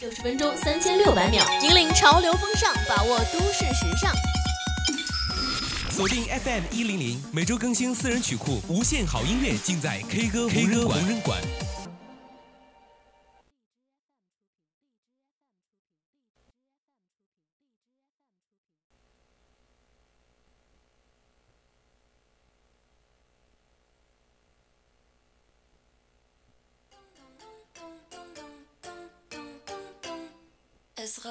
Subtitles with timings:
[0.00, 4.12] 六十分钟三千六百秒，引领潮流风尚，把握都市时尚。
[5.92, 11.40] 锁定 FM 一零零，每周更新私人曲库，无限好音乐尽在 K 歌 K 歌无人馆。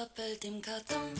[0.04, 1.12] Rappelt im Karton.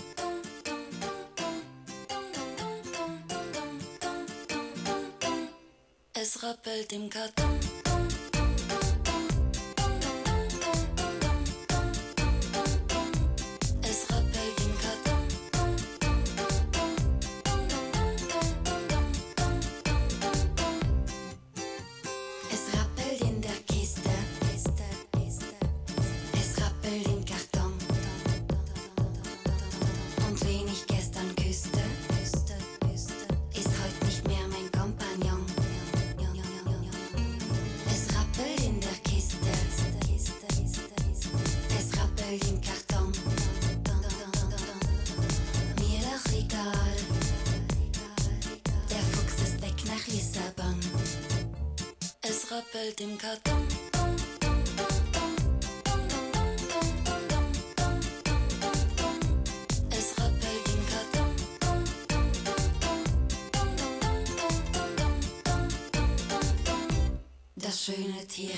[6.12, 7.83] Es rappelt im Karton.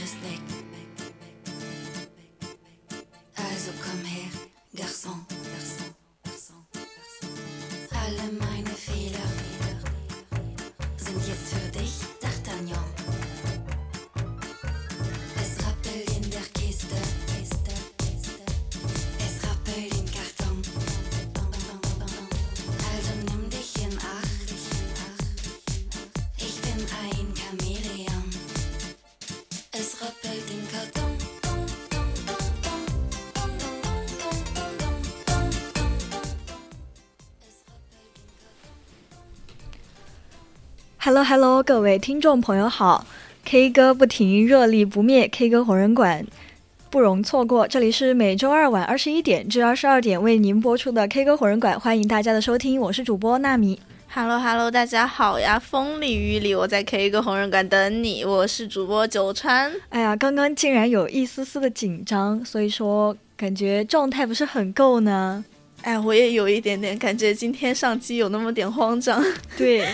[0.07, 0.41] respect.
[41.17, 43.07] Hello Hello，各位听众朋友好
[43.47, 46.27] ，K 歌不停，热力不灭，K 歌红人馆
[46.91, 47.67] 不容错过。
[47.67, 53.81] 这里是每周二晚二十一点至二十二点为您播出的 K 歌红人馆，欢迎大家的收听，我是主播纳米。
[54.13, 55.59] Hello Hello，大家好呀！
[55.59, 58.23] 风里雨里，我在 K 歌红人馆等你。
[58.23, 59.73] 我是主播九川。
[59.89, 65.43] 哎呀，刚刚竟然有一丝丝的紧张，所以说感觉状态不是很够呢。
[65.81, 69.25] 哎，我也有一点点感觉，今天上机有那么点慌张。
[69.57, 69.89] 对。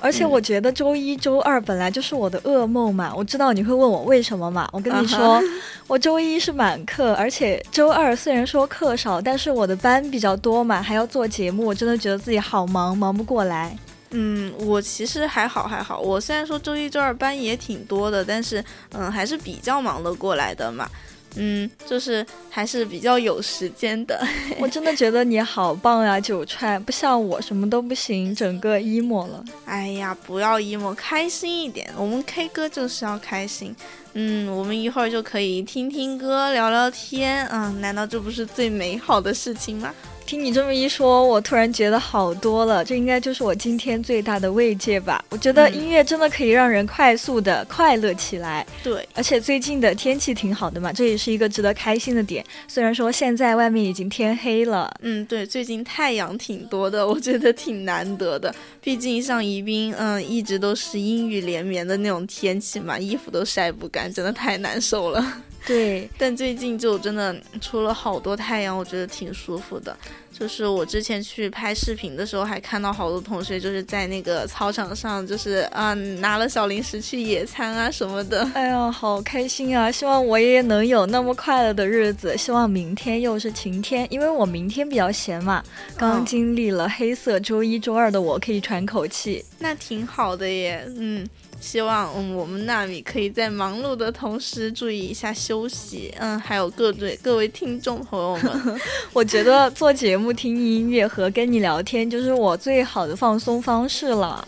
[0.00, 4.68] 而且我觉得周一、周二本来就是我的噩梦嘛，我知道你会问我为什么嘛。
[4.72, 5.42] 我跟你说，
[5.88, 13.76] 我周一是满课，而且周二虽然说课少，但是我的班比较多嘛，还要做节目，我真的觉得自己好忙，忙不过来。
[14.10, 20.88] 嗯，我其实还好还好，我虽然说周一、周二班也挺多的，但是嗯，还是比较忙得过来的嘛。
[21.36, 24.20] 嗯，就是还是比较有时间的。
[24.58, 29.44] 我真的觉得你好棒呀，九串，不像我什么都不行，整个 emo 了。
[29.64, 31.90] 哎呀，不要 emo，开心一点。
[31.96, 33.74] 我们 K 歌就是要开心。
[34.14, 37.46] 嗯，我们一会儿就可以听听歌，聊聊天。
[37.48, 39.94] 嗯，难道这不是最美好的事情吗？
[40.26, 42.84] 听你这么一说，我突然觉得好多了。
[42.84, 45.24] 这应该就是我今天最大的慰藉吧。
[45.28, 48.66] 我觉得音乐真的可以让人快速的快乐起来。
[48.82, 52.44] 对，而且最近的天气挺好的嘛，这也是一个值得开心的点。
[52.66, 58.52] 虽然说现在外面已经天黑了，嗯，对，最近太阳挺多的，我觉得挺难得的。
[58.80, 65.24] 毕竟像宜宾，嗯，一直都是阴雨连绵的那种天气嘛，衣服都晒不干，真的太难受了。
[65.66, 69.94] 对，但最近就真的出了好多太阳，我觉得挺舒服的。
[70.38, 78.48] 就是我之前去拍视频的时候，还看到好多同学就是在那个操场上，就是啊拿了小零食去野餐啊什么的。
[78.52, 79.90] 哎呀，好开心啊！
[79.90, 82.36] 希望我也能有那么快乐的日子。
[82.36, 85.64] 希望明天又是晴天，因为我明天比较闲嘛。
[85.96, 89.42] 刚经历了黑色周一周二的我，可以喘口气。
[89.58, 91.26] 那挺好的耶，嗯。
[91.60, 98.80] 希望嗯我们纳米可以在忙碌的同时注意一下休息，嗯，还有各位 各位听众朋友们，
[99.12, 104.46] 我觉得做节目、听音乐和跟你聊天就是我最好的放松方式了。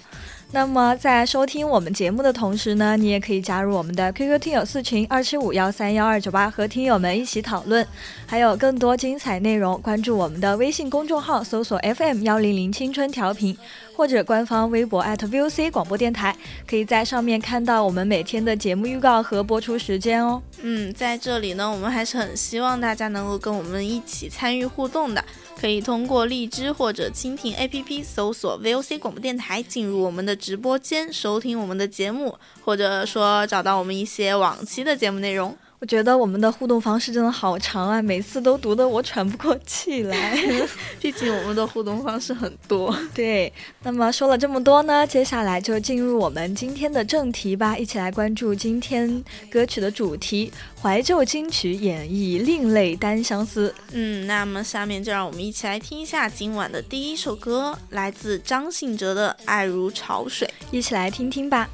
[0.50, 7.87] 那么在收听我们节目的同时呢，你也可以加入我们的 QQ 听友四群二七五幺三幺二九八，和听友们一起讨论。
[8.26, 13.55] 还有更多精彩内容，关注我们的微信公众号，搜索 FM 幺零零青春调频，
[13.99, 16.37] 或者官方微博 @VOC 广播电台，
[16.69, 20.41] 可以在上面看到我们每天的节目预告和播出时间哦。
[20.62, 25.25] 嗯，在这里呢，我们还是很希望大家能够跟我们一起参与互动的。
[25.61, 35.56] 可以通过荔枝或者蜻蜓 APP 搜索 VOC 广播电台，进入我们的直播间收听我们的节目，或者说找到我们一些往期的节目内容。
[35.81, 40.37] 我觉得我们的互动方式真的好长啊，每次都读得我喘不过气来。
[41.01, 42.93] 毕竟我们的互动方式很多。
[43.15, 43.53] 对，
[43.85, 50.53] 那么说了这么多呢，接下来就进入我们今天的正题吧，一起来关注今天歌曲的主题——
[50.83, 53.73] 怀旧金曲演绎另类单相思。
[53.93, 61.71] 嗯，那么下面就让我们一起来听一下今晚的第一首歌，来自张信哲的《爱如潮水》，一起来听听吧。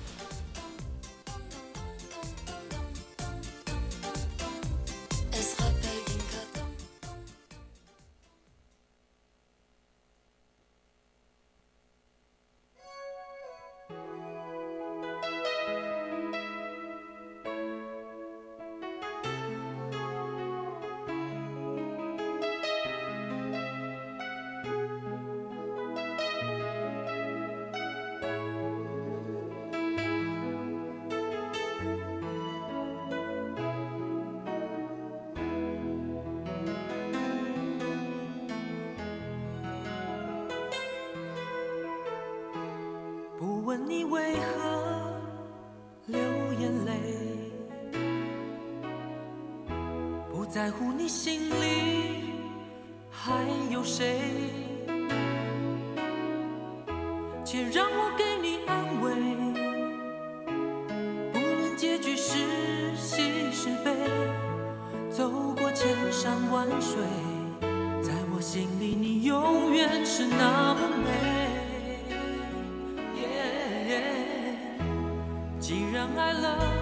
[76.16, 76.72] 爱了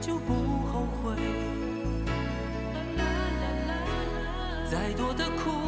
[0.00, 0.34] 就不
[0.66, 1.16] 后悔。
[4.70, 5.63] 再多的苦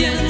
[0.00, 0.29] Будет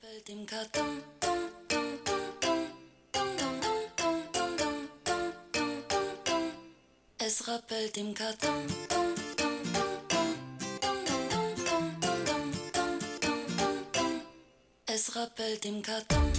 [0.00, 1.02] doppelt im Karton.
[7.18, 8.66] Es rappelt im Karton.
[14.86, 16.33] Es rappelt im Karton.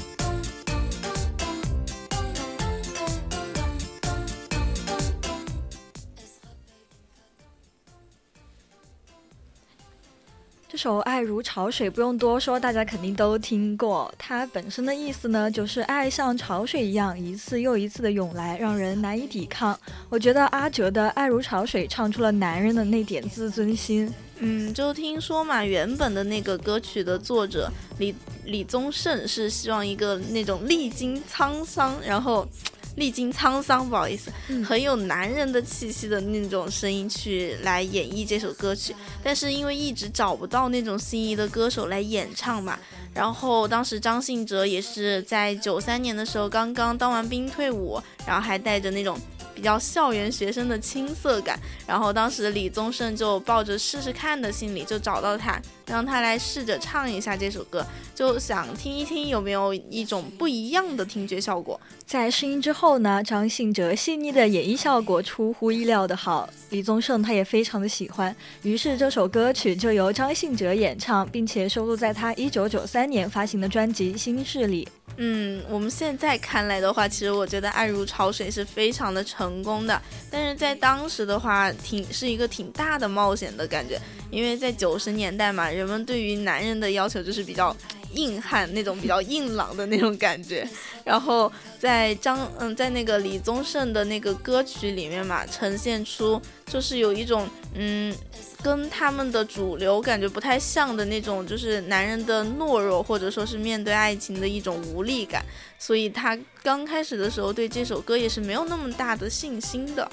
[10.86, 14.13] 首《爱如潮水》不用多说，大家肯定都听过。
[14.20, 19.75] 它本身的意思呢，就是爱像潮水一样一次又一次的涌来，让人难以抵抗。
[20.10, 24.13] 我觉得阿哲的《爱如潮水》唱出了男人的那点自尊心。
[24.38, 28.13] 嗯，就听说嘛，原本的那个歌曲的作者李
[28.44, 32.48] 李宗盛是希望一个那种历经沧桑，然后
[32.96, 34.32] 历经沧桑，不好意思，
[34.64, 38.96] 很有男人的气息的那种声音去来演绎这首歌曲。
[39.24, 42.80] 但是因为一直找不到那种心仪的歌手来演唱嘛，
[43.14, 49.20] 然后当时张信哲也是在九三年的时候刚刚当完兵退伍，然后还带着那种。
[49.56, 61.80] 比较校园学生的青涩感，然后当时李宗盛就抱着试试看的心理就找到他，让他来试着唱一下这首歌，就想听一听有没有一种不一样的听觉效果。
[62.06, 74.88] 在试音之后呢，张信哲细腻的演绎效果出乎意料的好，李宗盛他也非常的喜欢，于是这首歌曲就由张信哲演唱，并且收录在他一九九三年发行的专辑《新势力。
[75.18, 80.00] 嗯，我们现在看来的话，其实我觉得《爱如潮水》是非常的成功的，
[80.30, 84.00] 但是在当时的话，挺是一个挺大的冒险的感觉，
[84.30, 87.75] 因为在九十年代嘛，人们对于男人的要求就是比较
[88.13, 90.67] 硬汉那种比较硬朗的那种感觉，
[91.03, 98.15] 然后在张嗯在那个李宗盛的那个歌曲里面嘛，呈现出就是有一种嗯。
[98.63, 105.46] 跟他们的主流感觉不太像的那种，就是男人的懦弱，或者说是面对爱情的一种无力感，
[105.77, 110.10] 所以他刚开始的时候对这首歌也是没有那么大的信心的。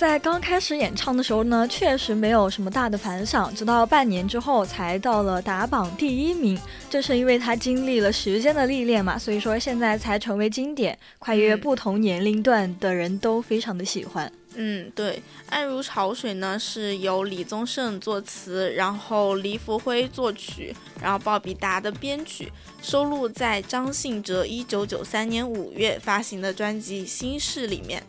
[0.00, 6.58] 在刚开始演唱的时候呢，确实没有什么大的反响，直到半年之后才到了打榜第一名。
[6.88, 14.32] 正是因为他经历了时间的历练嘛，所以说现在才成为经典，跨越不同年龄段的人都非常的喜欢。
[14.54, 15.16] 嗯，对，
[15.50, 28.02] 《爱如潮水》呢是由李宗盛作词，然后黎福辉作曲，然后鲍比达的编曲，收录在张信哲一九九三年五月发行的专辑《心事》里面。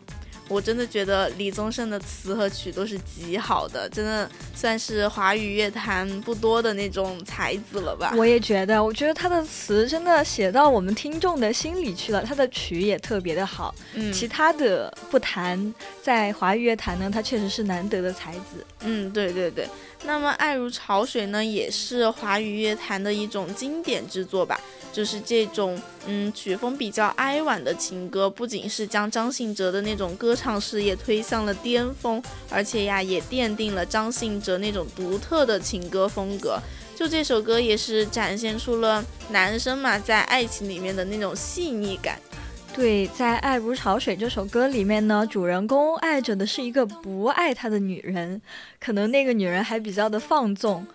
[0.48, 8.12] 我真的觉得李宗盛的词和曲都是极好的，真的算是华语乐坛不多的那种才子了吧。
[8.16, 13.74] 我也觉得，我觉得他的词真的写到我们听众的心里去了，他的曲也特别的好。
[13.94, 18.64] 嗯，其他的不谈，在华语乐坛呢，他确实是难得的才子。
[18.80, 19.66] 嗯，对对对。
[20.04, 24.60] 那么《爱如潮水》呢，也是华语乐坛的一种经典之作吧。
[24.92, 36.60] 就是这种，嗯，曲风比较哀婉的情歌，不仅是将张信哲的那种歌唱事业推向了巅峰，而且呀，也奠定了张信哲那种独特的情歌风格。
[36.94, 42.20] 就这首歌也是展现出了男生嘛，在爱情里面的那种细腻感。
[42.74, 48.40] 对，在《爱如潮水》这首歌里面呢，主人公爱着的是一个不爱他的女人，
[48.80, 50.86] 可能那个女人还比较的放纵。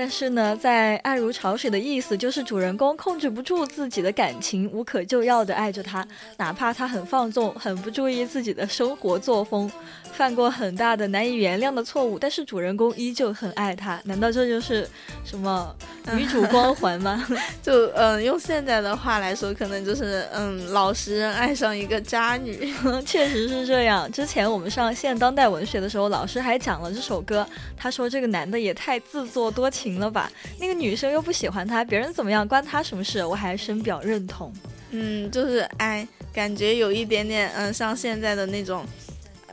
[0.00, 6.02] 但是呢，在爱如潮水的意思就是主人公控制不住自己的感情，无可救药的爱着他，
[6.38, 9.70] 哪怕他很放纵，很不注意自己的生活作风，
[10.10, 14.00] 犯过很大的难以原谅的错误，但是主人公依旧很爱他。
[14.04, 14.88] 难道这就是
[15.22, 15.70] 什么
[16.16, 17.22] 女主光环吗？
[17.62, 22.72] 就嗯，用现在的话来说，可能就是嗯，老实人爱上一个渣女，
[23.04, 24.10] 确实是这样。
[24.10, 29.89] 之前我们上现当代文学的时候，老师还讲了这首歌，他说这个男的也太自作多情。
[29.90, 30.30] 行了吧？
[30.58, 33.24] 那个女生又不喜欢他，别人怎么样关他什么事？
[33.24, 34.52] 我还深表认同。
[34.92, 38.84] 嗯，就是哎，感觉有一点点嗯，像现在的那种，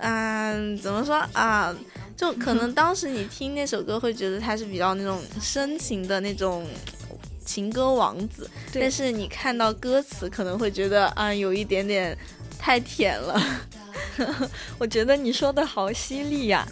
[0.01, 1.75] 嗯，怎么说啊？
[2.15, 6.65] 就可能当时你听那首歌会觉得他是比较那种深情的那种
[7.46, 12.17] 情歌王子，但是你看到歌词可能会觉得啊，有一点点
[12.58, 13.39] 太甜了。
[14.79, 16.67] 我觉得你说的好犀利呀，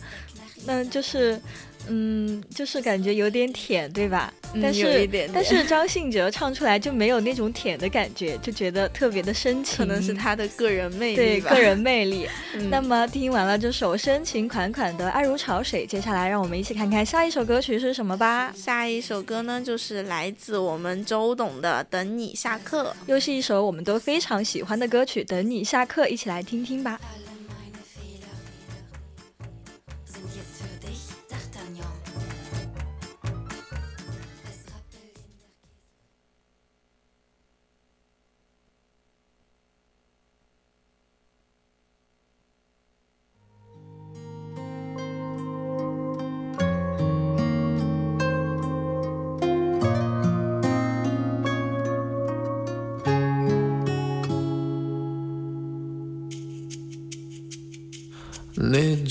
[0.65, 1.39] 那就是。
[1.88, 4.34] 嗯，就是感觉有点舔，对吧？
[4.62, 12.27] 但是但是张信哲唱出来就没有那种舔的感觉，就觉得特别的深情，可能是他的个人魅力，对个人魅力。
[12.72, 18.54] 那么听完了这首深情款款的《爱如潮水》，接下来让我们一起看看下一首歌曲是什么吧。
[18.56, 26.98] 下一首歌呢，就是来自我们周董的《等你下课》，又是一首我们都非常喜欢的歌曲，《等你下课》，一起来听听吧。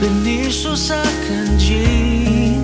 [0.00, 0.94] 离你宿舍
[1.26, 2.62] 很近，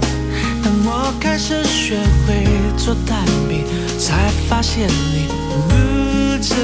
[0.62, 2.45] 当我开始学会
[2.77, 3.65] 做蛋饼，
[3.99, 5.75] 才发现你不
[6.43, 6.55] 知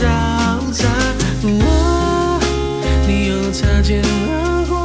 [0.00, 0.84] 道，在
[1.42, 2.38] 我
[3.06, 4.00] 你又擦肩
[4.30, 4.76] 而过，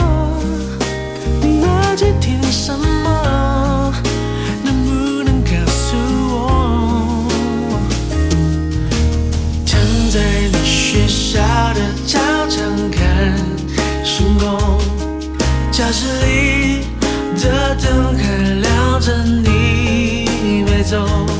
[1.67, 2.83] 耳机听什么？
[15.73, 16.85] 教室里
[17.41, 21.32] 的灯还亮着你没走。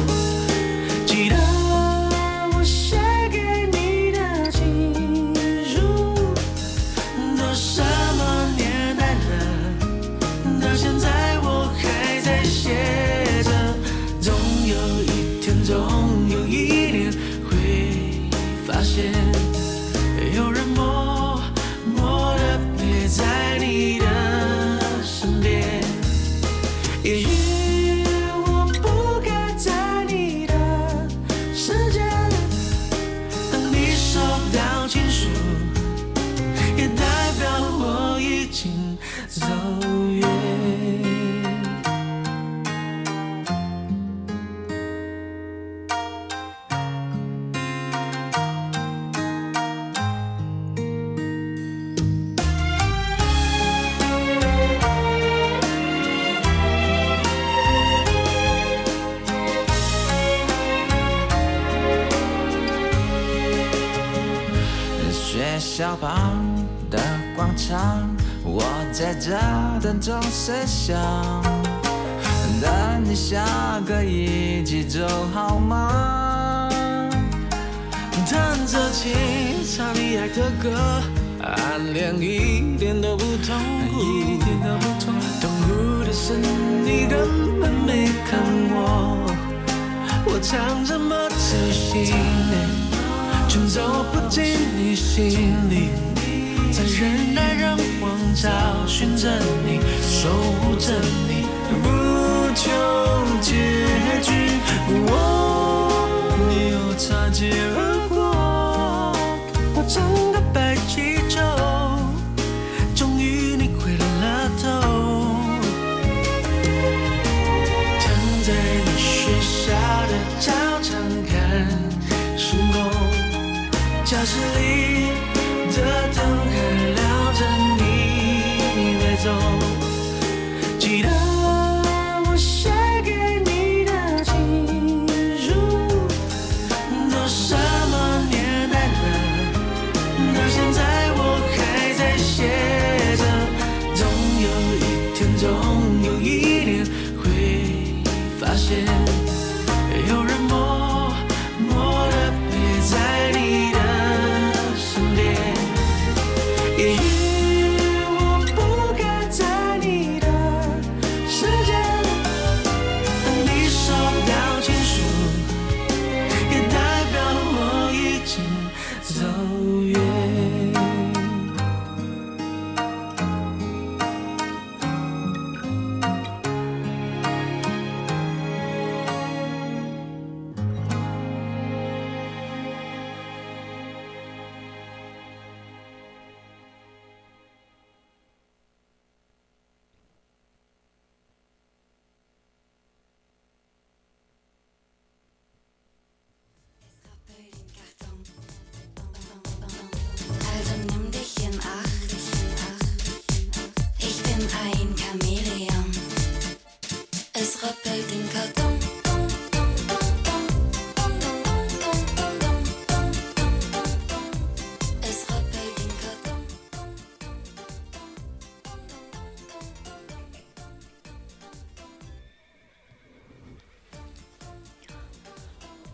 [129.24, 129.63] So.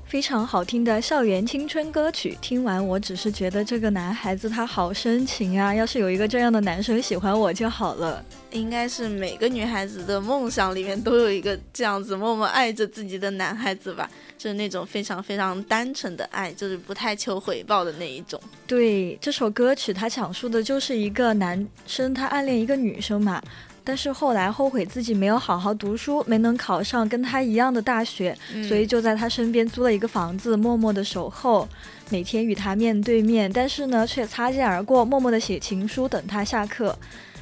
[0.09, 5.71] 非常好听的校园青春歌曲，听完我只是觉得这个男孩子他好深情啊！
[5.71, 8.25] 要是有一个这样的男生喜欢我就好了。
[8.49, 18.41] 应该是每个女孩子的梦想里面都有一个这样子默默爱着自己的男孩子吧，就是那种非常非常单纯的爱，就是不太求回报的那一种。
[18.65, 23.39] 对，这首歌曲它讲述的就是一个男生他暗恋一个女生嘛。
[23.89, 31.67] 但是后来后悔自己没有好好读书，没能考上跟他一样的大学，所以就在他身边租了一个房子，默默的守候，
[32.11, 36.95] 每天与他面对面，但是呢却擦肩而过，默默的写情书等他下课。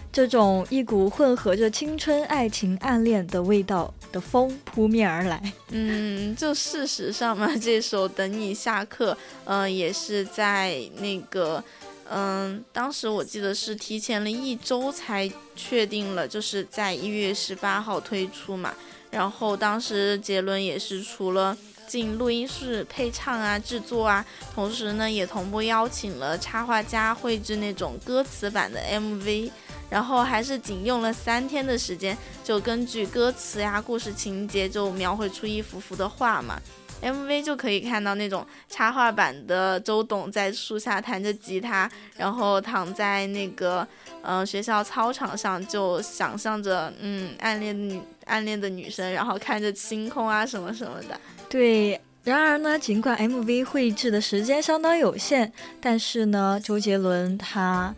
[0.09, 5.51] 这种一股混合着青春、爱情、暗恋的味道的风扑面而来。
[5.71, 9.11] 嗯，就事实上嘛， 这首《等你下课》
[9.43, 11.61] 嗯，也是在那个。
[12.09, 18.73] 嗯，当时我记得是提前了一周才确定了，就是在一月十八号推出嘛。
[19.11, 29.51] 然后当时杰伦也是除了进录音室配唱啊、制作啊，同时呢也同步邀请了插画家绘制那种歌词版的 MV。
[29.89, 36.61] 然后还是仅用了三天的时间，就根据歌词呀、故事情节就描绘出一幅幅的画嘛。
[37.01, 43.87] MV 就可以看到那种插画版的周董在树下弹着吉他，然后躺在那个
[44.21, 51.19] 嗯学校操场上，就想象着嗯暗恋女暗恋的女生，然后看着星空啊什么什么的。
[51.49, 57.93] 对，然而呢，尽管 MV 绘制的时间相当有限，但是呢，周杰伦他。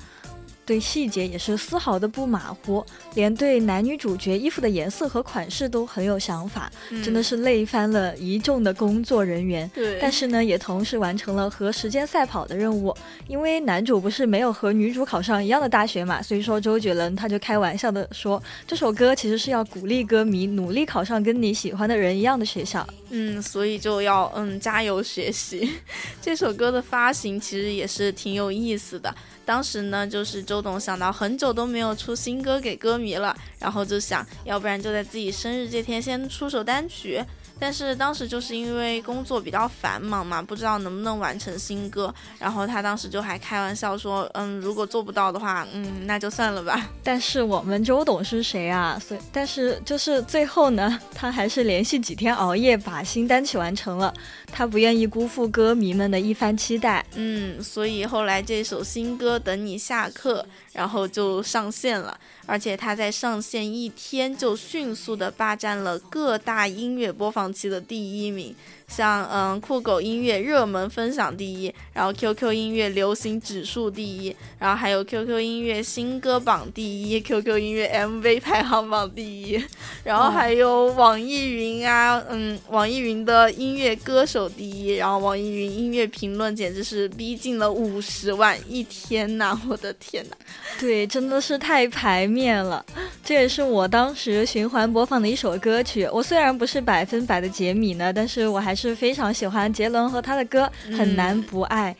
[0.65, 2.85] 对细节也是丝毫的不马虎，
[3.19, 6.71] 连对男女主角衣服的颜色和款式都很有想法，
[7.03, 9.69] 真的是累翻了一众的工作人员。
[9.75, 12.95] 对，但是呢，也同时完成了和时间赛跑的任务，
[13.27, 22.87] 因为男主不是没有和女主考上一样的大学嘛，所以说周杰伦他就开玩笑的说，这首歌其实是要鼓励歌迷努力考上跟你喜欢的人一样的学校。
[23.09, 25.69] 嗯，所以就要嗯加油学习。
[26.21, 29.13] 这首歌的发行其实也是挺有意思的。
[29.43, 37.23] 当时呢，就是周董想到很久都没有出新歌给歌迷了，然后就想要不然就在自己生日这天先出首单曲。
[37.61, 42.13] 但是当时就是因为工作比较繁忙嘛，不知道能不能完成新歌。
[42.39, 48.97] 然后他当时就还开玩笑说：“嗯，如果做不到的话，嗯，那就算了吧。”但是我们周董是谁啊？
[49.05, 54.13] 所以，但是就是最后呢，他还是连续几天熬夜把新单曲完成了。
[54.51, 57.05] 他不愿意辜负歌迷们的一番期待。
[57.15, 60.41] 嗯，所以后来这首新歌《等你下课》。
[60.71, 68.55] 然后就上线了，而且他在上线一天就迅速的霸占了各大音乐播放器的第一名。
[68.89, 79.63] 像嗯酷狗音乐热门分享第一，然后 QQ 音乐流行指数第一，然后还有 QQ 音乐新歌榜第一，QQ 音乐 MV 排行榜第一，
[80.03, 90.35] 然后还有网易云啊，嗯网易云的音乐歌手第一，然后网易云音乐评论简直是逼近了五十万一天呐， 我的天呐，
[90.79, 92.83] 对，真的是太排面了，
[93.23, 96.09] 这也是我当时循环播放的一首歌曲。
[96.11, 98.78] 我虽然不是百分百的解米呢，但是我还是。
[98.79, 101.93] 是非常喜欢杰伦和他的歌，很难不爱。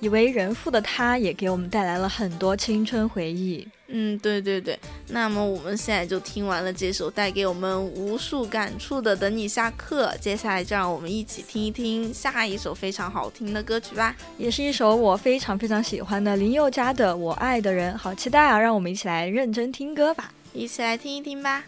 [0.00, 3.66] 以为人父的他，也给我们带来了很多青春回忆。
[3.86, 4.76] 嗯，对对对。
[5.08, 18.58] 那么我们现在就听完了这首带给我们无数感触的《等你下课》，接下来就让我们一起听一听下一首非常好听的歌曲吧，也是一首我非常非常喜欢的林宥嘉的《我爱的人》，好期待啊！
[18.58, 21.64] 让我们一起来认真听歌吧，一起来听一听吧。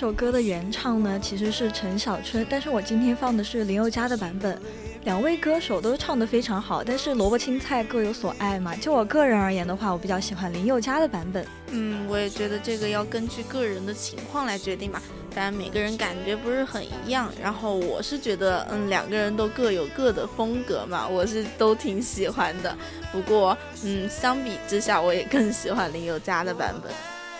[0.00, 4.58] 首歌的原唱呢其实是陈小春，但是我今天放的是林宥嘉的版本。
[5.04, 8.74] 两位歌手都唱得非常好，但是萝卜青菜各有所爱嘛。
[8.74, 11.46] 就我个人而言的话，我比较喜欢林宥嘉的版本。
[11.72, 15.02] 嗯，我也觉得这个要根据个人的情况来决定嘛，
[15.34, 17.30] 当然每个人感觉不是很一样。
[17.38, 22.74] 然后我是觉得，嗯，两个人都各有各的风格嘛，我是都挺喜欢的。
[23.12, 26.90] 不过，嗯，相比之下，我也更喜欢林宥嘉的版本。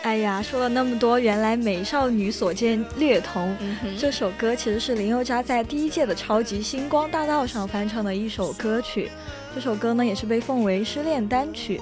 [0.03, 3.55] 哎呀，说了那么多，原来美少女所见略同。
[3.61, 9.11] 嗯，这首歌其实是林宥嘉在第一届的超级星光大道上翻唱的一首歌曲。
[9.55, 11.81] 这首歌呢，也是被奉为失恋单曲。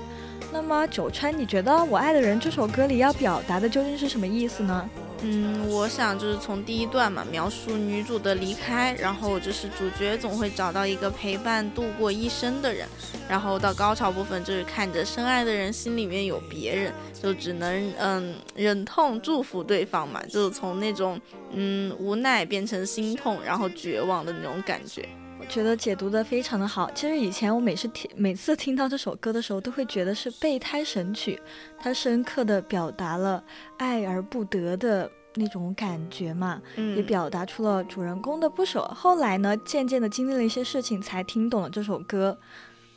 [0.52, 4.90] 那么九川，你觉得《我爱的人》这首歌里要表达的究竟是什么意思呢？
[5.22, 12.86] 嗯，我想就是从第一段嘛，描述女主的离开，然后就是主角总会找到一个陪伴度过一生的人，
[13.28, 21.20] 然后到高潮部分就是看着深爱的人心里面有别人，就只能嗯忍痛祝福对方嘛，就从那种
[21.52, 25.08] 嗯无奈变成心痛，然后绝望的那种感觉。
[25.40, 26.90] 我觉得解读的非常的好。
[26.94, 31.40] 其实以前我每次听每次听到这首歌的时候，都会觉得是备胎神曲，
[31.78, 33.42] 它深刻的表达了
[33.78, 38.82] 爱而不得的那种感觉嘛，嗯，也表达出了主人公的不舍。
[38.88, 42.36] 后来呢，渐渐的经历了一些事情，才听懂了这首歌。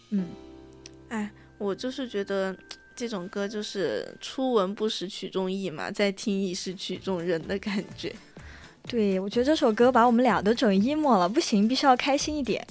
[0.10, 0.28] 嗯，
[1.10, 2.56] 哎，我就是觉得
[2.96, 8.14] 这种歌就是初闻不识曲中意嘛，再听已是曲中人的感觉。
[8.88, 12.66] 对，我觉得这首歌把我们俩都整 emo 了，不行，必须要开心一点。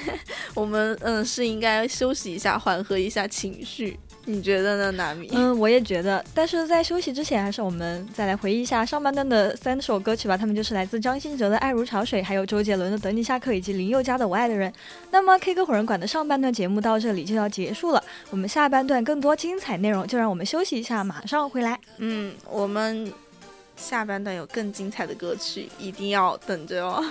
[0.54, 5.28] 我们嗯是应该休息一下，缓和一下情绪，你觉得呢，纳米？
[5.32, 6.24] 嗯，我也觉得。
[6.32, 10.36] 但是在休息之前，还是我们再来回忆一下上半段的三首歌曲吧。
[10.36, 14.70] 他们就是来自张信哲的《爱如潮水》，还有周杰伦的《等你下课》，以及林宥嘉的《我爱的人》。
[15.10, 21.78] 那么 K 歌火人馆的上半段节目到这里就要结束了，我们下半段更多精彩内容，就让我们休息一下，马上回来。
[21.98, 23.12] 嗯，我们
[23.76, 27.04] 下半段有更精彩的歌曲，一定要等着哦。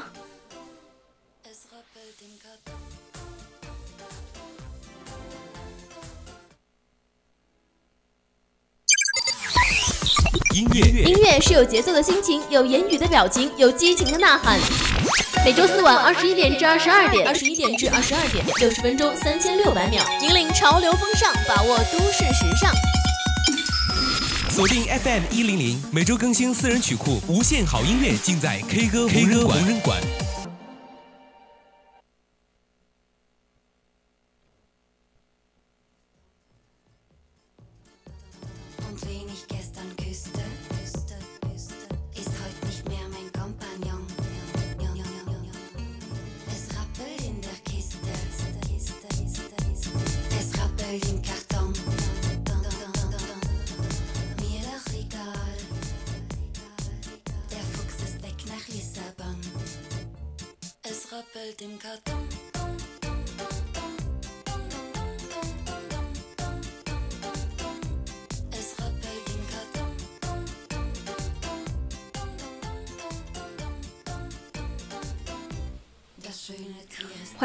[10.53, 14.59] 音乐音乐是有节奏的心情，有言语的表情，有激情的呐喊。
[15.45, 22.73] 每周四晚二十一点至二十二点，二十一点至二十二点，六十分钟三千六百秒，引领潮流风尚，把握都市时尚。
[24.55, 30.01] 锁定 FM 一零零，每周更新私人曲库，无限好音乐尽在 K 歌 K 歌无人馆。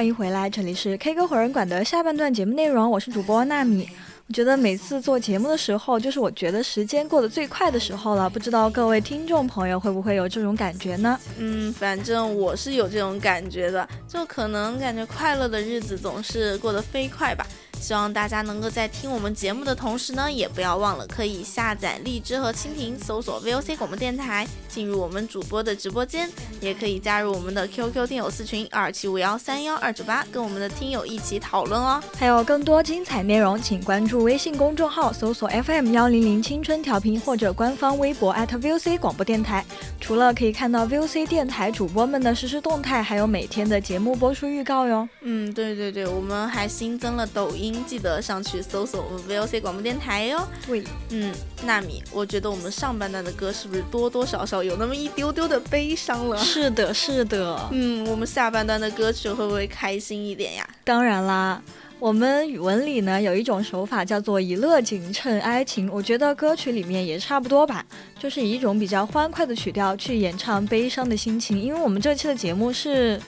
[0.01, 3.87] 欢迎回来，这里是 K 歌火人馆的下半段节目内容，我是主播纳米。
[4.29, 8.31] 我觉得每次做节目的时候，就是我觉得时间过得最快的时候了。
[8.31, 11.21] 不知道各位听众朋友会不会有这种感觉呢？
[11.37, 17.47] 嗯，反正我是有这种感觉的，就可能感觉快乐的日子总是过得飞快吧。
[17.81, 32.01] 希望大家能够在听我们节目的同时呢，也不要忘了可以下载荔枝和蜻蜓，搜索 VOC 广播电台，进入我们主播的直播间，也可以加入我们的 QQ 听友四群二七五幺三幺二九八，跟我们的听友一起讨论哦。
[32.16, 39.64] 还有更多精彩内容，请关注微信公众号，搜索 FM 幺零零青春调频或者官方微博 @VOC 广播电台。
[40.01, 45.09] 除了可以看到 VOC 电台主播们的实时动态，还有每天的节目播出预告哟。
[45.23, 50.47] 嗯，对对对，我们还新增了抖音，记得上去搜索我们 VOC 广播电台哟。
[50.67, 56.39] 对，嗯，纳米，我觉得我们上半段的歌是不是多多少少有那么一丢丢的悲伤了？
[56.39, 57.69] 是的，是的。
[57.71, 60.69] 嗯，我们下半段的歌曲会不会开心一点呀？
[60.85, 61.63] 当然啦，
[61.99, 67.85] 我们语文里呢有一种手法叫做以乐景衬哀情，我觉得歌曲里面也差不多吧，
[68.19, 71.61] 就是以一种比较欢快的曲调去演唱悲伤的心情。
[71.61, 73.21] 因为我们这期的节目是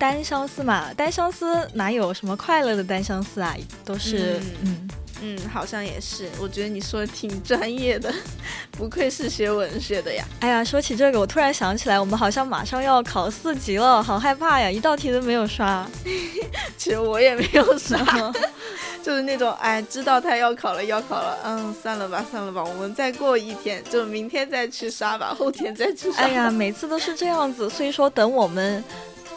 [0.00, 3.54] 单相思嘛，单相思哪有什么快乐的单相思啊？
[3.84, 4.88] 都是嗯
[5.20, 6.26] 嗯，好像也是。
[6.40, 8.10] 我觉得你说的挺专业的，
[8.72, 10.24] 不愧是学文学的呀。
[10.40, 14.70] 哎呀，说起这个，我突然想起来，我们好像马上要考四级了，好害怕呀！
[14.70, 15.86] 一道题都没有刷。
[16.78, 17.98] 其实我也没有刷，
[19.04, 26.22] 就是那种哎，知道他要考了，要考了，嗯，算了吧，算了吧，我们再过一天，就明天再去刷吧，后天再去刷。
[26.24, 28.82] 哎呀，每次都是这样子，所以说等我们。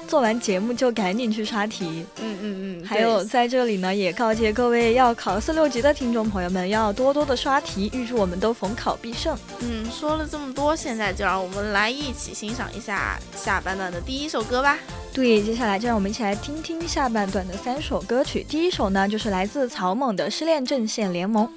[0.07, 2.85] 做完节目就赶紧去刷题，嗯嗯嗯。
[2.85, 9.37] 还有在这里呢，也告诫各位要考四六级的听众朋友们，要多多的刷题，预祝我们都逢考必胜。
[9.59, 14.77] 嗯，说了这么多，现在就让我们来一起欣赏一下下半段的第一首歌吧。
[15.13, 18.45] 对，接下来就让我们一起来听听下半段的三首歌曲。
[18.47, 21.47] 第一首呢，就是来自草蜢的《失恋阵线联盟》。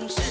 [0.00, 0.29] 总是。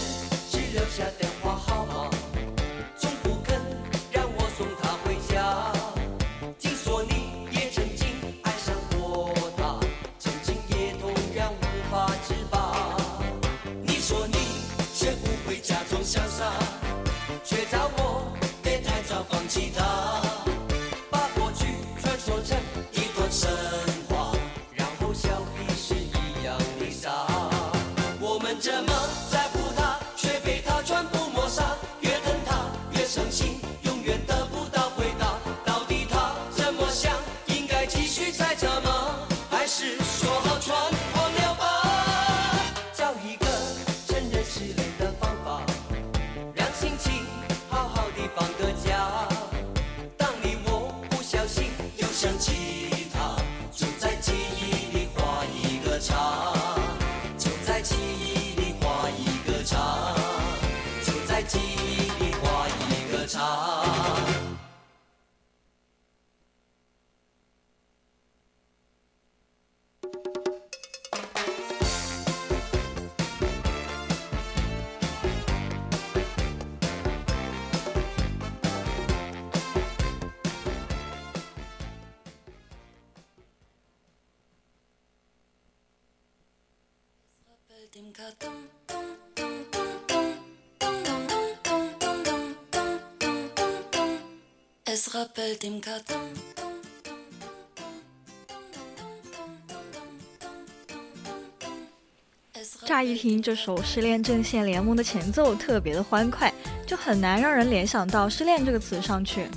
[102.86, 106.52] 乍一听这首《失恋阵线联盟》的前奏特别的欢快，
[106.88, 109.47] 就很难让人联想到失恋这个词上去。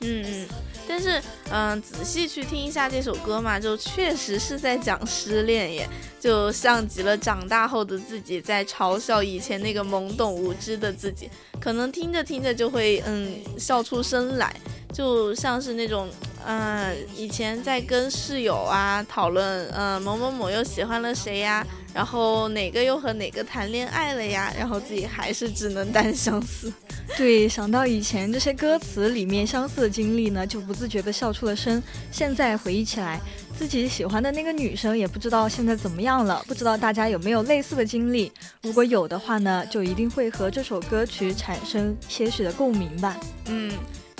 [0.00, 0.48] 嗯嗯，
[0.88, 1.22] 但是
[1.52, 5.88] 嗯，仔细去听一下这首歌嘛，就确实是在讲失恋耶，
[6.20, 11.28] 就像极了长大后的自己在嘲笑以前那个懵懂无知的自己，
[11.60, 14.54] 可能听着听着就会嗯笑出声来，
[14.92, 16.08] 就像是那种
[16.46, 24.52] 嗯以前在跟室友啊讨论嗯某某某又喜欢了谁呀，然后哪个又和哪个谈恋爱了呀？
[24.56, 26.72] 然后自己还是只能单相思。
[27.16, 31.82] 对，想到以前这些歌词里面相似的经历呢，就不自觉地笑出了声。
[32.10, 33.20] 现在回忆起来，
[33.58, 36.42] 自己喜欢的那个女生也不知道现在怎么样了。
[36.48, 38.32] 不知道大家有没有类似的经历？
[38.62, 43.20] 如果有的话呢，就一定会和这首歌曲产生些许的共鸣吧。
[43.46, 43.70] 嗯。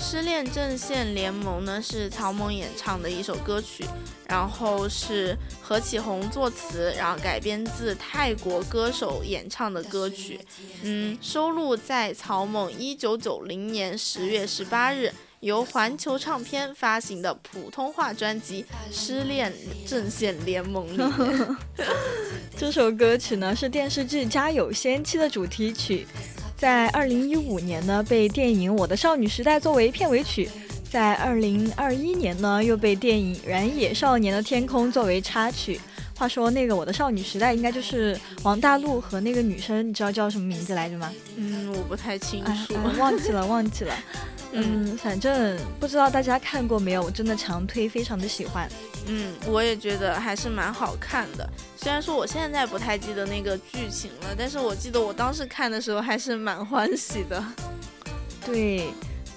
[0.01, 3.85] 失恋阵线联盟呢是曹猛演唱的一首歌曲，
[4.27, 10.41] 然后是何启宏作词，然后改编自泰国歌手演唱的歌曲，
[10.83, 19.53] 嗯，收录在曹猛一九九零年十月十八日由环球唱片发行的普通话专辑《失恋
[19.87, 21.57] 阵线联盟》里。
[22.57, 26.07] 这首歌曲呢是电视剧《家有仙妻》的主题曲。
[26.61, 30.47] 在二零一五年呢，被电影《我的少女时代》作为片尾曲；
[30.91, 35.81] 在二零二一年呢，又被电影《燃野少年的天空》作为插曲。
[36.15, 41.11] 话说那个《我的少女时代》应该就是王大陆和那个女生，你知道叫什么名字来着吗？
[41.37, 43.95] 嗯，我不太清楚，忘记了，忘记了。
[44.53, 48.69] 嗯，反正不知道大家看过没有，我真的强推，非常的喜欢。
[49.07, 51.49] 嗯，我也觉得还是蛮好看的。
[51.83, 57.43] 虽然说我现在不太记得那个剧情了，但是我记得我当时看的时候还是蛮欢喜的。
[58.45, 58.91] 对，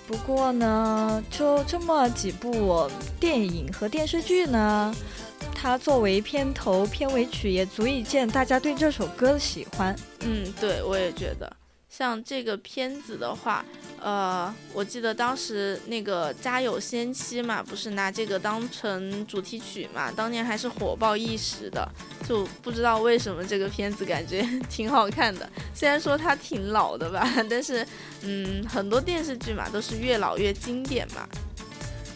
[0.05, 4.93] 不过呢，就这么几部电影和电视剧呢，
[5.55, 9.95] 它作为片头片尾曲也足以见大家对这首歌的喜欢。
[10.19, 11.49] 嗯，对，我也觉得。
[11.95, 13.63] 像这个片子的话，
[14.01, 21.87] 呃，我记得当时那个《家有仙妻》嘛，不是拿这个当成主题曲嘛，当年还是火爆一时的。
[22.27, 27.85] 就不知道为什么这个片子感觉 挺好看的，虽然说它挺老的吧，但是，
[28.21, 31.29] 嗯，很多电视剧嘛都是越老越经典嘛。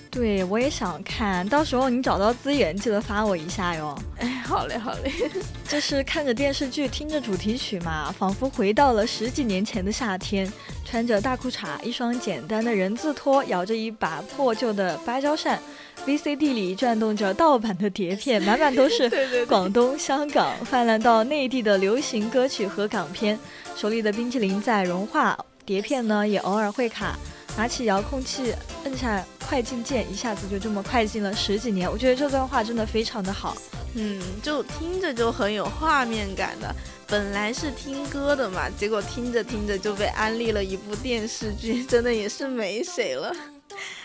[0.09, 3.95] 对，我也想看到时候你找到资源记得发我一下哟。
[4.19, 5.11] 哎，好嘞，好嘞。
[5.67, 10.51] 就是看着电视剧，听着主题曲嘛，仿佛回到了十几年前的夏天，
[10.85, 15.59] 穿着大裤衩，一双简单的人字拖，摇着一把破旧的芭蕉扇
[16.05, 19.11] ，VCD 里转动着盗版的碟片，满满都是
[19.45, 23.37] 广东、香港泛滥到内地的流行歌曲和港片，
[23.75, 27.15] 手里的冰淇淋在融化，碟片呢也偶尔会卡。
[27.57, 28.53] 拿起遥控器，
[28.83, 31.91] 摁下快进键，一下子就这么快进了十几年。
[31.91, 33.57] 我觉得这段话真的非常的好，
[33.95, 36.73] 嗯，就听着就很有画面感的。
[37.07, 43.35] 本来是听歌的嘛，结果听着听着就被安利了一部电视剧，真的也是没谁了。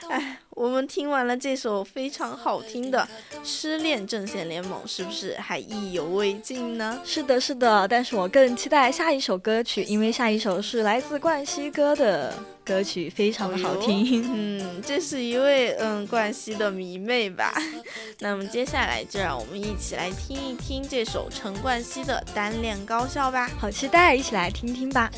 [0.08, 3.00] 哎，我们听完了这首非常好听的
[3.42, 7.00] 《失恋阵线联盟》，是不是还意犹未尽呢？
[7.04, 7.88] 是的，是的。
[7.88, 12.32] 但是我更期待下一首歌曲，因为下一首是来自冠希哥的
[12.64, 14.24] 歌曲，非常的好听。
[14.32, 17.52] 嗯，这是一位嗯冠希的迷妹吧？
[18.20, 23.50] 那么接下来就让我们一起来听一听这首陈冠希的《单恋高校》吧。
[23.58, 25.10] 好期待，一起来听听吧。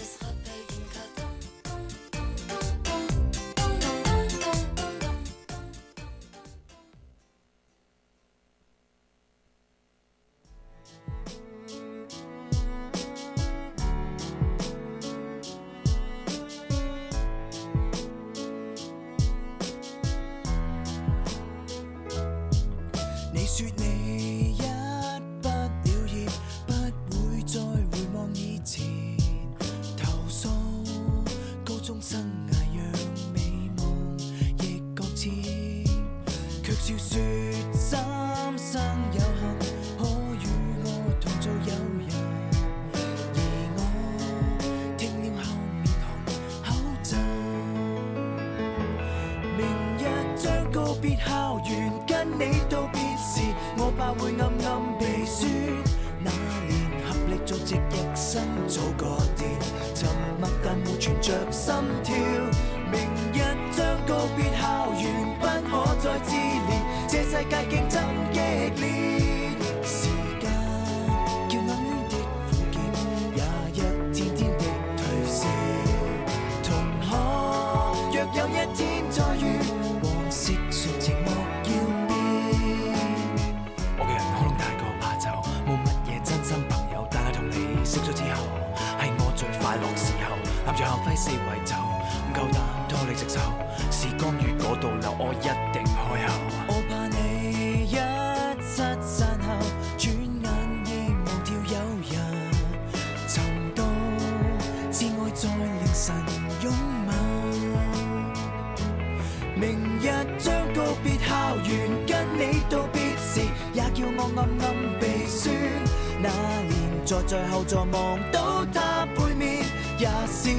[117.27, 117.33] 跟你道别时，也叫我暗暗鼻酸。
[117.33, 117.33] 那年。
[117.33, 117.97] 坐在后座望
[118.31, 119.65] 到他背面，
[119.99, 120.51] 也使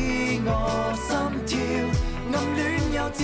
[0.46, 0.50] 我
[0.96, 1.10] 心
[1.46, 1.58] 跳。
[2.34, 2.60] 暗恋
[2.94, 3.20] 幼稚，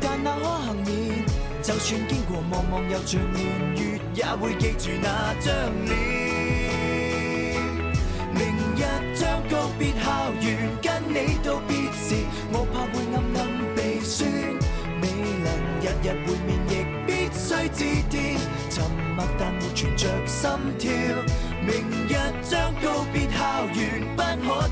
[0.00, 1.24] 但那可幸免。
[1.62, 3.38] 就算经过茫茫又长年
[3.76, 5.06] 月，也会记住那
[5.40, 5.50] 张
[5.86, 6.05] 脸。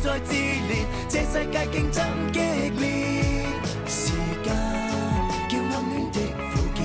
[0.05, 0.85] 再自憐。
[1.09, 2.39] 這世界竞争激
[2.79, 3.47] 烈，
[3.87, 4.13] 时
[4.45, 4.53] 间
[5.49, 6.21] 叫暗恋的
[6.53, 6.79] 苦涩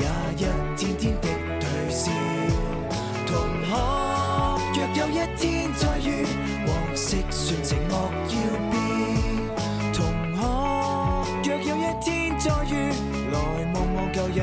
[0.00, 0.02] 也
[0.34, 0.40] 一
[0.74, 1.28] 天天的
[1.60, 2.00] 退燒。
[3.26, 3.30] 同
[3.68, 3.70] 学，
[4.72, 5.44] 若有一天
[5.74, 6.08] 再遇，
[6.66, 7.92] 往昔算寂寞
[8.32, 8.34] 要
[8.70, 8.72] 变。
[9.92, 10.00] 同
[10.34, 10.40] 学，
[11.44, 12.08] 若有一天
[12.40, 12.72] 再遇，
[13.30, 13.36] 来
[13.74, 14.40] 望望旧日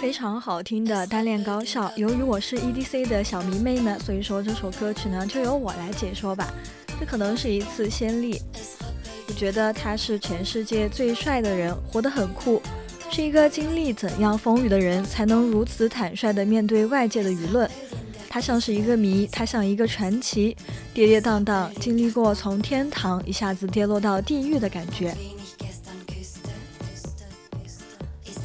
[0.00, 1.90] 非常好听的单恋高校。
[1.96, 6.54] 由于我是 EDC 的小迷妹呢，所以说这首歌曲呢就由我来解说吧。
[7.00, 8.40] 这可能是一次先例。
[9.26, 12.62] 我觉得他是全世界最帅的人，活得很酷，
[13.10, 17.68] 是一个经历怎样风雨的人，才能如此坦率地面对外界的舆论。
[18.32, 20.56] 他像是一个谜，他像一个传奇，
[20.94, 25.12] 跌跌宕宕，经历过从天堂一下子跌落到地狱的感觉。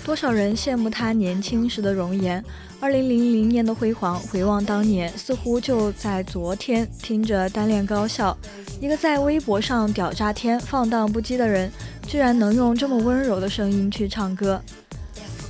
[0.03, 2.43] 多少人羡慕他年轻时的容颜，
[2.79, 6.89] 二零零零年的辉煌，回望当年，似乎就在昨天。
[7.03, 8.35] 听着单恋高校，
[8.81, 11.71] 一个在微博上屌炸天、放荡不羁的人，
[12.07, 14.59] 居然能用这么温柔的声音去唱歌。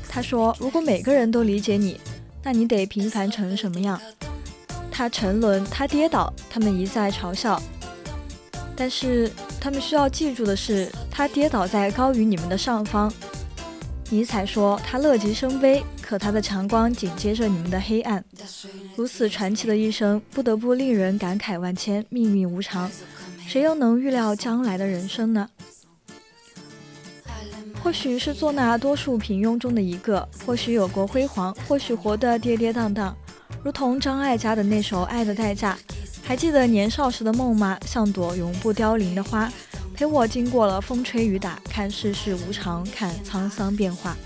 [0.10, 2.00] 他说：“如果每个人都理解你，
[2.46, 4.00] 那你得平凡成什么样？”
[4.90, 7.62] 他沉沦，他跌倒，他们一再嘲笑。
[8.78, 9.30] 但是
[9.60, 13.12] 他们需要记住的是，他跌倒在高于你们的上方。
[14.10, 18.24] 尼采说他乐极生悲，可他的强光紧接着你们的黑暗。
[18.96, 22.90] 如此传奇的一生，不得不令人感慨万千，命运无常，
[23.48, 25.50] 谁又能预料将来的人生呢？
[27.86, 33.14] 或许是做那多数平庸中的一个，或许有过辉煌，或许活得跌跌宕宕，
[33.64, 35.78] 如同张艾嘉的那首《爱的代价》。
[36.24, 37.78] 还记得年少时的梦吗？
[37.86, 39.54] 像朵永不凋零的花，
[39.94, 44.18] 陪我经过了风吹雨打，看世事无常，看沧桑变化。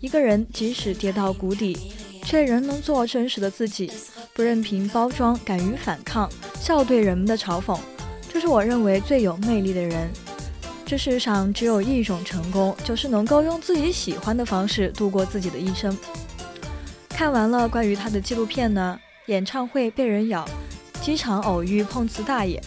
[0.00, 1.92] 一个人即使跌到谷底，
[2.24, 3.92] 却仍能做真实的自己，
[4.34, 7.78] 不任凭包装，敢于反抗，笑对人们的嘲讽，
[8.28, 10.10] 这是我认为最有魅力的人。
[10.86, 15.98] 这世上只有一种成功，就是能够用自己喜欢的方式度过自己的一生。
[17.08, 20.48] 看完了关于他的纪录片呢，演唱会被人咬，
[21.02, 22.62] 机场偶遇碰瓷大爷，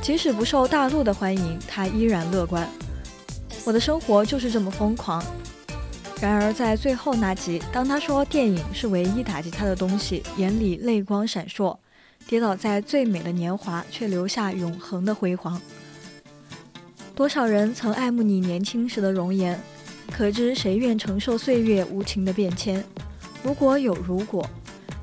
[0.00, 2.66] 即使不受大陆的欢迎，他依然乐观。
[3.66, 5.22] 我的生活就是这么疯狂。
[6.22, 11.76] 然而在最后那集，当他说电影是唯一打击他的东西，眼里泪光闪烁，
[12.26, 15.60] 跌倒在最美的年华，却留下永恒的辉煌。
[17.14, 19.58] 多少人曾爱慕你年轻时的容颜，
[20.10, 22.84] 可知谁愿承受岁月无情的变迁？
[23.44, 24.44] 如果有如果，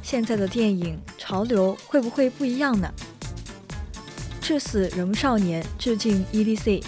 [0.04, 2.92] 现在的电影潮流会不会不一样呢？
[4.42, 6.84] 至死仍少年，致敬 E D C。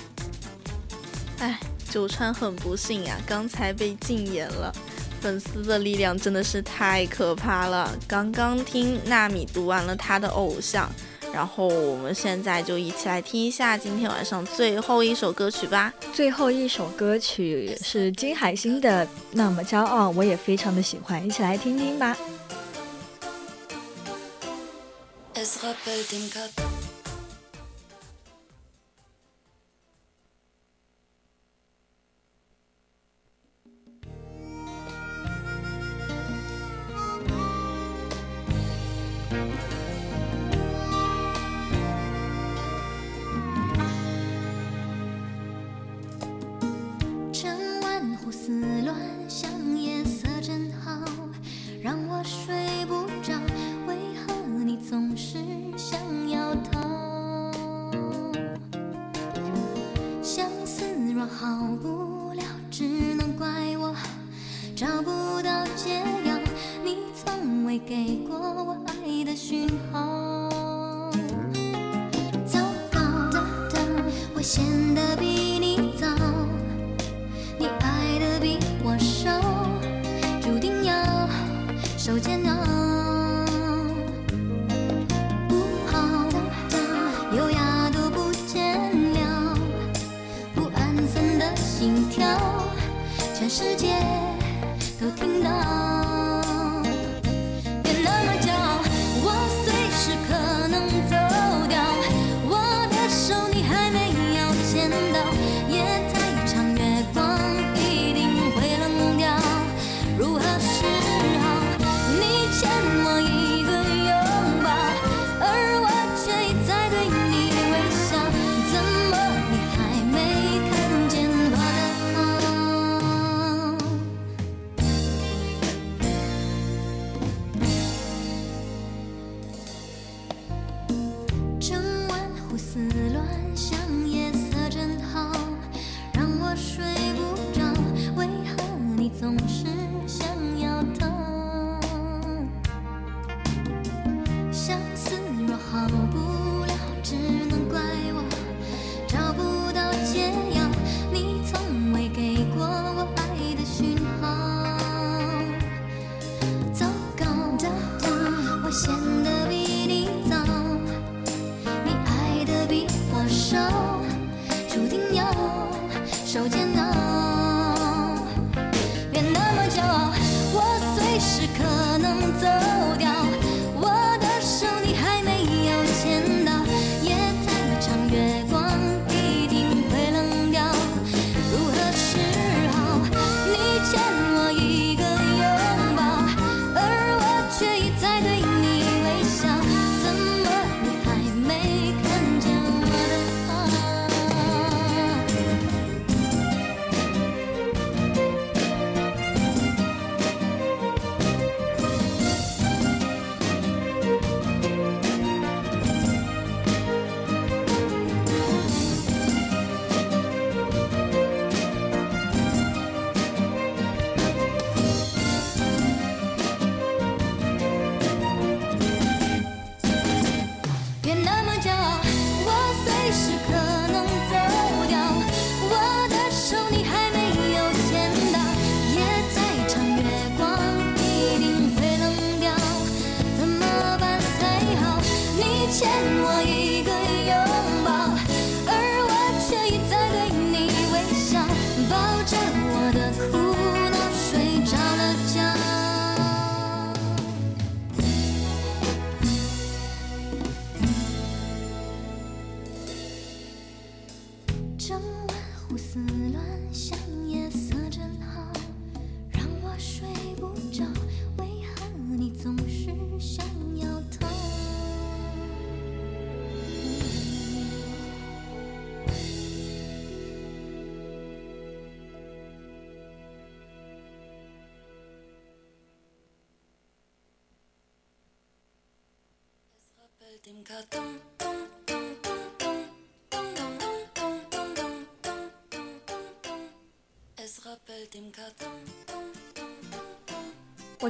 [1.39, 1.57] 哎，
[1.89, 4.75] 九川很不幸呀，刚才被禁言了。
[5.21, 7.97] 粉丝的力量真的是太可怕了。
[8.05, 10.91] 刚刚听纳米读完了他的偶像，
[11.33, 15.91] 然后我们现在就一起来听一下今天晚上最后一首歌曲吧。
[16.13, 22.15] 最后一首歌曲是金海心的《那么骄傲》，我也非常的喜欢，一起来听听吧。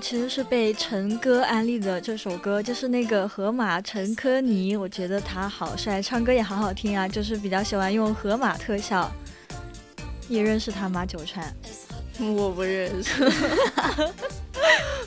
[0.03, 9.09] 其实是被陈哥安利的这首歌，就是那个河马陈科尼，我觉得他好帅，唱歌也好好听啊，就是比较喜欢用河马特效。
[10.27, 11.05] 你认识他吗？
[11.05, 11.55] 九川？
[12.35, 13.23] 我不认识。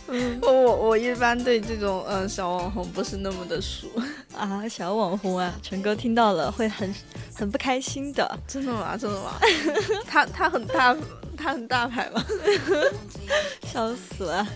[0.40, 3.86] 我我我一般对这种嗯小网红不是那么的熟，
[4.34, 6.94] 啊，小网红啊，陈哥听到了会很
[7.34, 8.38] 很不开心的。
[8.48, 8.96] 真的吗？
[8.96, 9.34] 真的吗？
[10.08, 10.96] 他他很大，
[11.36, 12.24] 他很大牌吗？
[13.70, 14.46] 笑死了。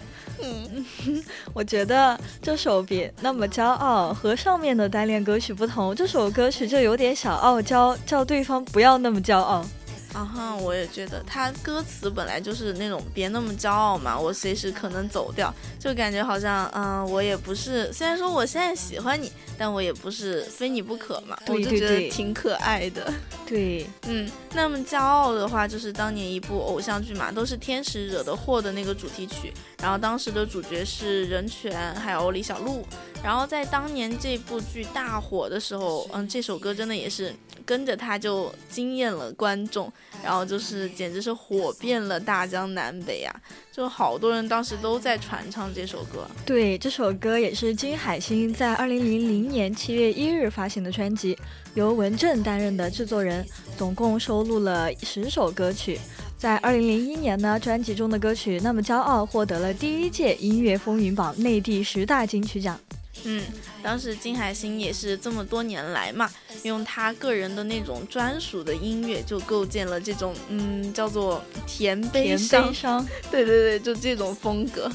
[0.43, 0.85] 嗯，
[1.53, 9.65] 我觉得这首《别那么骄傲》和上面的单恋歌曲不同，这首歌曲就有点小傲娇，叫对方不要那么骄傲。
[10.13, 23.13] 啊哈，我也觉得他歌词本来就是那种别那么骄傲嘛，我随时可能走掉，就感觉好像嗯，我也不是，虽然说我现在喜欢你，但我也不是非你不可嘛，对我就觉得挺可爱的。
[23.47, 29.53] 对，嗯，那么骄傲的话，就是当年一部偶像剧嘛，都是天使惹的祸的那个主题曲。
[29.81, 32.85] 然后当时的主角是任泉，还有李小璐。
[33.23, 37.33] 然后在当年这部剧大火的时候，嗯，这首歌真的也是
[37.67, 39.93] 跟着它就惊艳了观众，
[40.25, 43.35] 然后就是简直是火遍了大江南北啊！
[43.71, 46.27] 就好多人当时都在传唱这首歌。
[46.47, 51.39] 对，这首歌也是金海心在二零零零年七月一日发行的专辑，
[51.75, 53.47] 由文正担任的制作人，
[53.77, 56.01] 总共收录了十首歌曲。
[56.39, 62.81] 在二零零一年呢，专辑中的歌曲《那么骄傲》获得了第一届音乐风云榜内地十大金曲奖。
[63.25, 63.43] 嗯，
[63.83, 66.31] 当时金海心也是这么多年来嘛，
[66.63, 74.91] 用他个人的那种专属的音乐，就构建了这种嗯叫做甜悲甜伤悲伤， 对对对，就这种风格。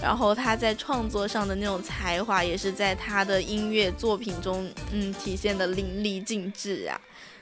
[0.00, 7.00] 然后他在创作上的那种才华，也是在他的音乐作品中，嗯，体现的淋漓尽致啊。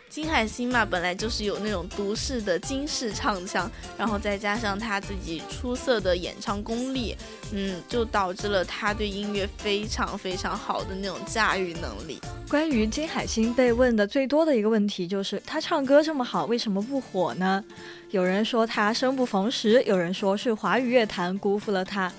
[0.08, 7.14] 金海心嘛，本来就是有那种独式的金式唱腔，然后再加上他自己出色的演唱功力，
[7.52, 12.18] 嗯，就导致了他对音乐非常非常好的那种驾驭能力。
[12.48, 17.62] 关于金海心被问的最多的一个问题就是，他唱歌这么好，为什么不火呢？
[18.10, 22.10] 有人说他生不逢时，有人说是华语乐坛辜负了他。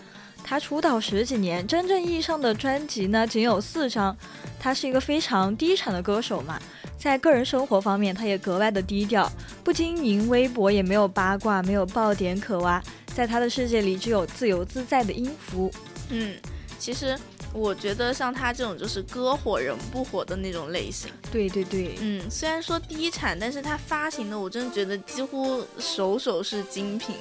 [0.47, 4.15] 他出道十几年，真正意义上的专辑呢仅有四张。
[4.57, 6.57] 他是一个非常低产的歌手嘛，
[6.97, 9.29] 在个人生活方面，他也格外的低调，
[9.61, 12.81] 不经营微博，也没有八卦，没有爆点可挖。
[13.13, 15.69] 在他的世界里，只有自由自在的音符。
[16.09, 16.35] 嗯，
[16.79, 17.17] 其实
[17.51, 21.11] 我觉得像他这种就是歌火人不火的那种类型。
[21.29, 27.17] 对对对，嗯，虽然说低产，但是他发行的我真的觉得几乎首首是精品。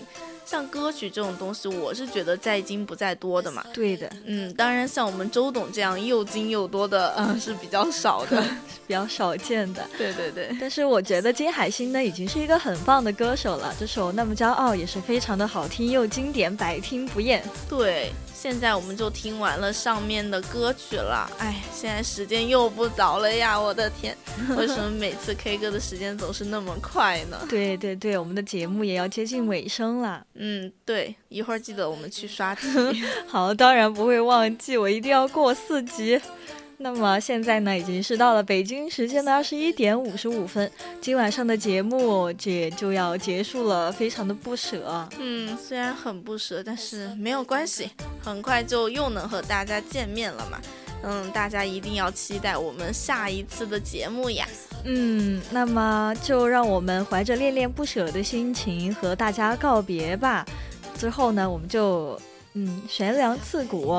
[0.46, 3.64] 像歌曲这种东西，我是觉得在精不在多的嘛。
[3.74, 8.40] 对的，嗯，当然像我们周董这样又精又多的，嗯，是比较少的。
[8.86, 9.84] 比较少见的。
[9.98, 13.74] 对对对，但是我觉得金海心呢，已经是一个很棒的歌手了。
[13.78, 17.42] 这首《那么骄傲》也是非常的好听又经典，百听不厌。
[17.68, 18.12] 对。
[18.48, 23.58] 现在我们就听完了上面的歌曲了，哎，现在时间又不早了呀！
[23.60, 24.16] 我的天，
[24.56, 27.36] 为什么每次 K 歌的时间总是那么快呢？
[27.48, 30.24] 对对对，我们的节目也要接近尾声了。
[30.34, 32.68] 嗯，对，一会儿记得我们去刷题。
[33.26, 36.20] 好，当然不会忘记，我一定要过四级。
[36.78, 40.70] 那么现在呢，已经是到了北京时间的二十一点五十五分，
[41.00, 45.08] 今晚上的节目也就要结束了，非常的不舍。
[45.18, 47.90] 嗯，虽然很不舍，但是没有关系，
[48.22, 50.60] 很快就又能和大家见面了嘛。
[51.02, 54.46] 嗯，大家一定要期待我们下一次的节目呀。
[54.84, 60.44] 嗯，那么就让我们怀着恋恋不舍的心情和大家告别吧。
[60.98, 62.20] 之后呢，我们就。
[62.58, 63.92] 嗯，悬梁刺股，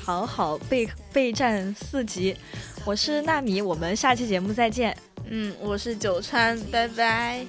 [0.00, 2.36] 好好备备战四级。
[2.84, 4.96] 我是纳米，我们下期节目再见。
[5.28, 7.44] 嗯，我是九川，拜拜。